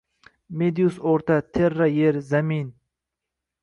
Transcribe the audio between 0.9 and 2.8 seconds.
oʻrta, terra yer, zamin